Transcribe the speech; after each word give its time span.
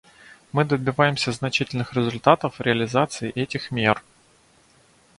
Мы 0.51 0.65
добиваемся 0.65 1.31
значительных 1.31 1.93
результатов 1.93 2.55
в 2.57 2.61
реализации 2.61 3.29
этих 3.29 3.69
мер. 3.69 4.01